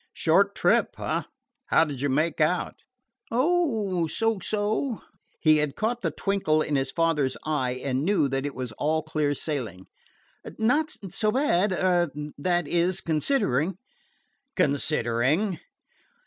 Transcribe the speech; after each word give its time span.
"Short 0.15 0.55
trip, 0.55 0.99
eh? 0.99 1.21
How 1.67 1.85
did 1.85 2.01
you 2.01 2.09
make 2.09 2.41
out?" 2.41 2.85
"Oh, 3.29 4.07
so 4.07 4.39
so." 4.39 5.03
He 5.39 5.57
had 5.57 5.75
caught 5.75 6.01
the 6.01 6.09
twinkle 6.09 6.63
in 6.63 6.75
his 6.75 6.89
father's 6.91 7.37
eye 7.45 7.79
and 7.85 8.01
knew 8.03 8.27
that 8.27 8.43
it 8.43 8.55
was 8.55 8.71
all 8.79 9.03
clear 9.03 9.35
sailing. 9.35 9.85
"Not 10.57 10.91
so 11.09 11.31
bad 11.31 11.71
er 11.71 12.09
that 12.39 12.67
is, 12.67 12.99
considering." 13.01 13.77
"Considering?" 14.55 15.59